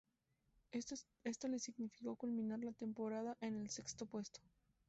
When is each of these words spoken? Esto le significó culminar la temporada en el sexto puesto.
Esto 0.71 0.95
le 1.47 1.59
significó 1.59 2.15
culminar 2.15 2.57
la 2.57 2.71
temporada 2.71 3.37
en 3.39 3.55
el 3.61 3.69
sexto 3.69 4.07
puesto. 4.07 4.39